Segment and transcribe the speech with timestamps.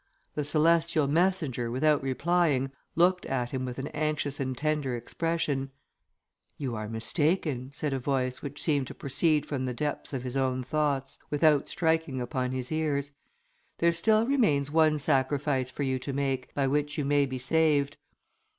[0.33, 5.69] The celestial messenger, without replying, looked at him with an anxious and tender expression.
[6.57, 10.35] "You are mistaken," said a voice which seemed to proceed from the depths of his
[10.35, 13.11] own thoughts, without striking upon his ears;
[13.77, 17.97] "there still remains one sacrifice for you to make, by which you may be saved.